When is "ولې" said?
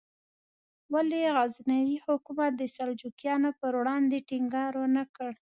0.93-1.21